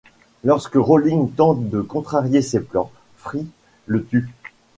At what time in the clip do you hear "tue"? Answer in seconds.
4.03-4.27